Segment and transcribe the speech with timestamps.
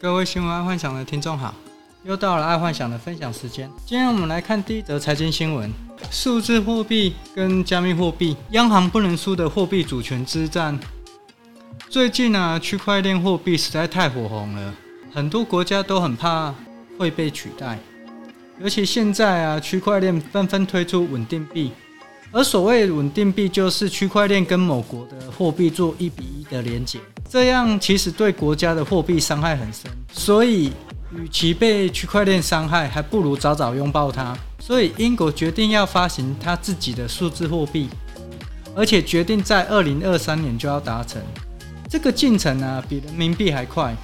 [0.00, 1.52] 各位新闻爱幻想的听众好，
[2.04, 3.68] 又到了爱幻想的分享时间。
[3.84, 5.68] 今天我们来看第一则财经新闻：
[6.08, 10.78] 数字货币跟加密货币，央行不能输的货币主权之战。
[11.88, 14.72] 最近啊，区块链货币实在太火红了，
[15.12, 16.54] 很多国家都很怕
[16.96, 17.76] 会被取代。
[18.60, 21.72] 尤其现在啊，区块链纷纷推出稳定币，
[22.30, 26.98] 而所谓稳定币就是区块链跟某国的货币做一比一的连接。
[27.28, 30.72] 这样其实对国家的货币伤害很深，所以
[31.14, 34.36] 与其被区块链伤害，还不如早早拥抱它。
[34.58, 37.88] 所以英国决定要发行它自己的数字货币，
[38.74, 41.20] 而且决定在二零二三年就要达成。
[41.88, 43.96] 这个进程呢，比人民币还快。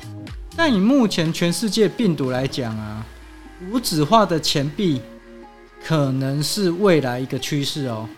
[0.56, 3.04] 但以目前全世界病毒来讲啊，
[3.70, 5.00] 无纸化的钱币
[5.86, 8.08] 可能是未来一个趋势哦。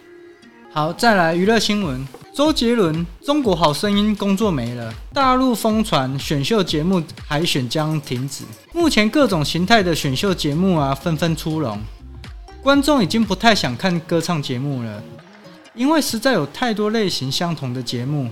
[0.73, 2.07] 好，再来娱乐新闻。
[2.33, 2.95] 周杰伦
[3.25, 8.45] 《中国好声音》工作没了，大陆疯传选秀节目海选将停止。
[8.73, 11.81] 目前各种形态的选秀节目啊纷纷出笼，
[12.63, 15.03] 观众已经不太想看歌唱节目了，
[15.75, 18.31] 因为实在有太多类型相同的节目。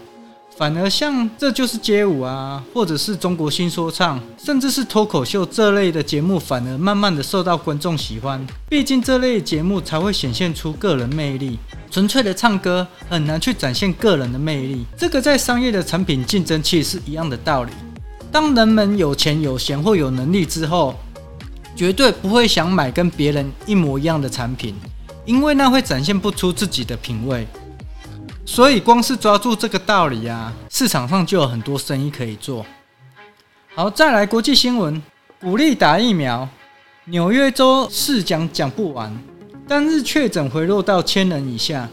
[0.57, 8.45] 反而像这就是街舞啊，或者是中国新说唱，甚至是脱口秀这类的节目，反而慢慢的受到观众喜欢。
[8.69, 11.59] 毕竟这类节目才会显现出个人魅力。
[11.91, 14.85] 纯粹的唱歌很难去展现个人的魅力。
[14.97, 17.73] 这个在商业的产品竞争其实是一样的道理。
[18.31, 20.95] 当人们有钱有闲或有能力之后，
[21.75, 24.75] 绝对不会想买跟别人一模一样的产品，
[25.25, 27.45] 因为那会展现不出自己的品味。
[28.47, 32.65] 所以，光是抓住这个道理啊，市场上就有很多生意可以做。
[33.75, 35.03] 好，再来国际新闻，
[35.41, 36.49] 鼓励打疫苗。
[37.07, 39.13] 纽约州市讲讲不完，
[39.67, 41.89] 单日确诊回落到千人以下。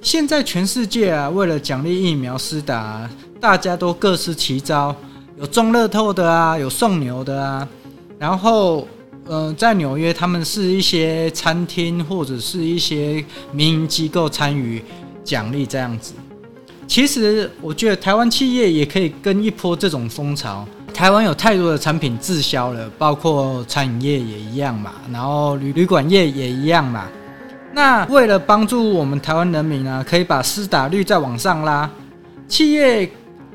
[0.00, 3.08] 现在全世界啊，为了奖励疫苗施打，
[3.40, 4.94] 大家都各司其招，
[5.36, 7.66] 有中乐透的啊，有送牛的啊。
[8.18, 8.86] 然后，
[9.26, 14.82] 嗯、在纽约，他们是一些餐厅或者是一些民营机构参与。
[15.24, 16.14] 奖励这样子，
[16.86, 20.66] 其实我觉得台湾企业也可以跟一波这种风潮。
[20.92, 27.06] 台湾有太多的产品滞销了，包括餐饮业也一样嘛，然后旅旅馆业也一样嘛。
[27.72, 31.88] 那为了帮助我们台湾人民呢，可以把施打率再往上拉，
[32.46, 33.10] 企业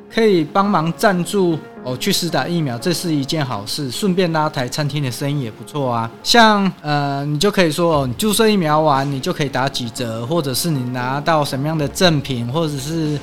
[0.10, 1.60] 可以帮忙赞助。
[1.84, 6.10] 哦，去施打疫苗，这是一件好事，顺便拉抬餐厅的生意也不错啊。
[6.22, 13.18] 像呃，你就可以说，哦，你注射疫苗完，你就可以打几折，或者是你拿到什么样的赠品，或者是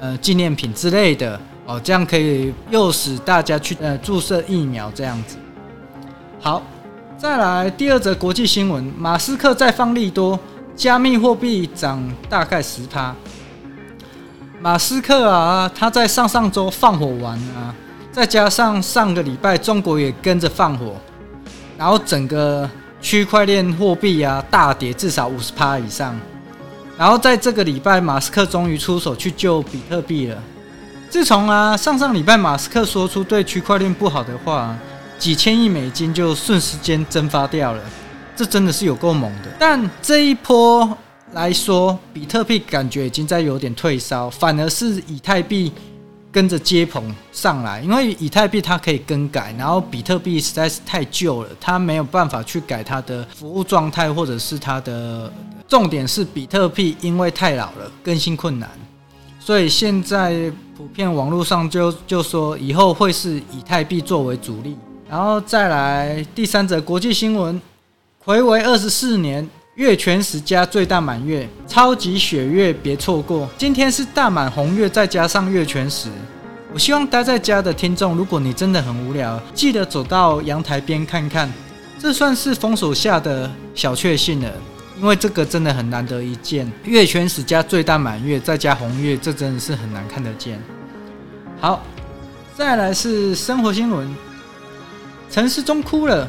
[0.00, 5.36] 呃纪念品之类的哦，这样可以诱使大家去呃注射疫苗这样子。
[6.40, 6.62] 好，
[7.18, 10.38] 再来第二则国际新闻，马斯克再放利多，
[10.74, 13.14] 加密货币涨大概十趴。
[14.58, 17.74] 马斯克啊，他在上上周放火完啊。
[18.16, 20.96] 再加上上个礼拜中国也跟着放火，
[21.76, 22.66] 然后整个
[22.98, 26.18] 区块链货币啊大跌至少五十趴以上，
[26.96, 30.42] 然后在这个礼拜马斯克终于出手去救比特币了。
[31.10, 34.74] 自从啊上上礼拜马斯克说出对区块链不好的话，
[35.18, 37.82] 几千亿美金就瞬时间蒸发掉了，
[38.34, 39.50] 这真的是有够猛的。
[39.58, 40.96] 但这一波
[41.32, 45.70] 来说，比特币感觉已经在有点退烧，反而是以太币。
[46.36, 47.02] 跟着接捧
[47.32, 55.32] 上来，因为以太币它可以更改，然后比特币实在是太旧了，它没有办法去改它的服务状态，或者是它的
[55.66, 58.68] 重点是比特币因为太老了，更新困难，
[59.40, 64.76] 所以现在普遍网络上就就说以后会是以太币作为主力，
[65.08, 67.58] 然后再来第三则国际新闻，
[68.26, 69.48] 睽违二十四年。
[69.76, 73.46] 月全食加最大满月，超级雪月别错过！
[73.58, 76.08] 今天是大满红月，再加上月全食。
[76.76, 81.50] 我希望待在家的听众，如果你真的很无聊，记得走到阳台边看看，
[81.98, 84.52] 这算是封锁下的小确幸了。
[85.00, 90.62] 因为这个真的很难得一见，月全食加最大满月，再加红月，这真的是很难看得见。
[91.62, 91.82] 好，
[92.54, 94.14] 再来是生活新闻，
[95.30, 96.28] 陈时中哭了，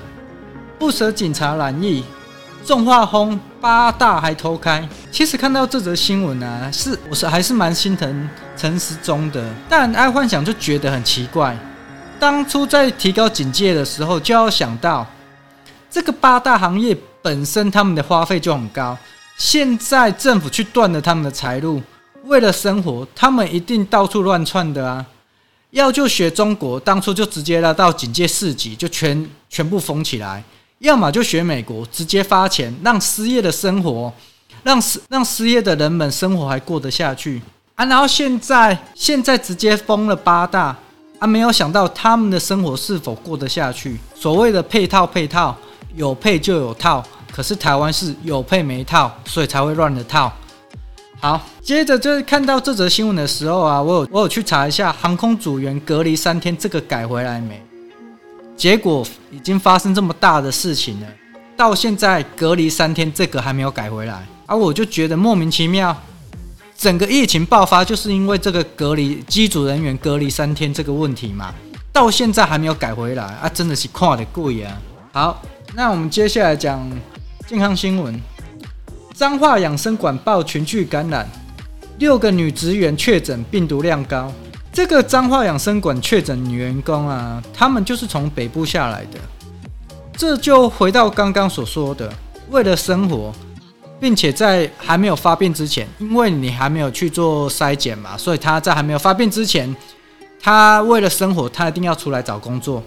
[0.80, 2.06] 不舍警察染疫。
[2.68, 4.86] 重话轰，八大还偷开。
[5.10, 9.42] 其实看到这则新闻啊，是我是还是蛮心疼陈时中的。
[9.69, 11.58] 但爱幻想就觉得很奇怪，
[12.19, 15.08] 当初在提高警戒的时候，就要想到
[15.90, 18.98] 这个八大行业本身他们的花费就很高。
[19.38, 21.81] 现在政府去断了他们的财路，
[22.25, 25.06] 为了生活，他们一定到处乱窜的啊。
[25.69, 30.44] 要就学中国，当初就直接拉到警戒四级，就全全部封起来。
[30.79, 34.13] 要么就学美国，直接发钱，让失业的生活，
[34.63, 37.41] 让失让失业的人们生活还过得下去
[37.75, 37.85] 啊！
[37.85, 40.75] 然后现在现在直接封了八大，
[41.19, 43.97] 啊，没有想到他们的生活是否过得下去。
[44.13, 45.56] 所谓的配套配套，
[45.95, 50.31] 有配就有套，可是台湾是有配没套，所以才会乱了套。
[51.19, 57.59] 好，接着就是看到这则新闻的时候啊，我有我有去查一下航空组员隔离三天这个改回来没？
[58.57, 61.07] 结果已经发生这么大的事情了，
[61.56, 65.95] 到现在隔离三天这个还没有改回来，而、啊、我就觉得莫名其妙。
[66.75, 71.54] 整个疫情爆发就是因为这个隔离机组人员隔离三天这个问题嘛，
[71.92, 74.80] 到现在还没有改回来啊，真的是看得贵啊。
[75.12, 75.42] 好，
[75.74, 76.88] 那我们接下来讲
[77.48, 78.19] 健康新闻。
[79.15, 81.27] 彰化养生馆爆群聚感染，
[81.98, 84.31] 六个女职员确诊病毒量高。
[84.77, 89.18] 这个彰化养生馆确诊女员工啊，她们就是从北部下来的。
[90.15, 92.13] 这就回到刚刚所说的，
[92.51, 93.33] 为了生活，
[94.00, 99.75] 并且在还没有发病之前，因为你还没有去做筛检嘛，所以她在还没有发病之前，
[100.39, 102.83] 她为了生活，她一定要出来找工作。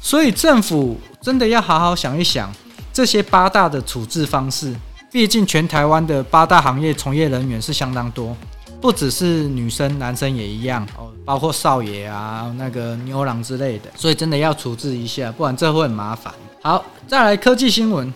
[0.00, 2.48] 所以政府真的要好好想一想
[2.92, 4.72] 这些八大的处置方式。
[5.10, 8.36] 毕竟全台湾的八大行业从业人员是相当多，
[8.78, 16.32] 不只是女生，男生也一样哦，包括少爷啊、那个牛郎之类的，所以真的要处置一下，不然这会很麻烦。
[16.62, 18.10] 好，再来科技新闻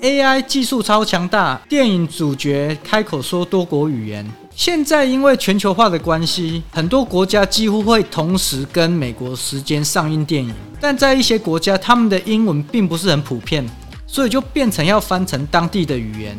[0.00, 4.26] ，AI 技术超强大，电影主角开口说多国语言。
[4.56, 13.62] 现在因为全球化的关系，很多国家几乎会同时跟美国时间上映电影，但在一些国家，他们的英文并不是很普遍。
[14.06, 16.36] 所以就变成要翻成当地的语言，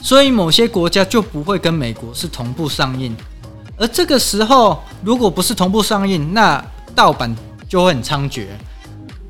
[0.00, 3.16] 所以某些国家就不会跟美国是同步上映，
[3.80, 6.62] 而这个时候如果不是同步上映，那
[6.94, 7.34] 盗版
[7.66, 8.46] 就会很猖獗。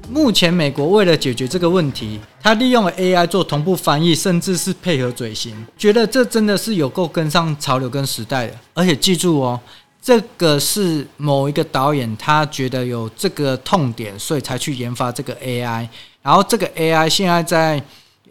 [0.08, 8.54] 目前美国为了解决这个问题，他利用了 AI 做同步翻译，甚至是配合嘴型，觉得这真的是有够跟上潮流跟时代的。
[8.74, 9.60] 而且记住哦，
[10.02, 15.88] 这个是某一个导演他觉得有这个痛点，所以才去研发这个 AI。
[16.22, 17.80] 然后这个 AI 现在在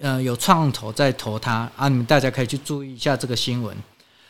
[0.01, 3.73] 呃有创投在投它啊，你们大家可以去注意一下这个新闻。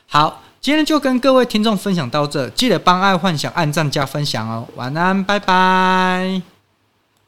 [0.06, 4.68] 好，今天就跟各位听众分享到这，记得帮爱幻想按赞加分享哦。
[4.76, 6.59] 晚安，拜拜。